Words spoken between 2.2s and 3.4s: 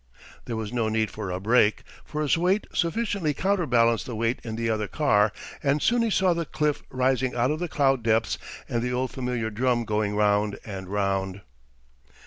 his weight sufficiently